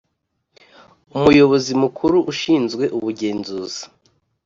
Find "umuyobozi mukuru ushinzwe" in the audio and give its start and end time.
1.15-2.83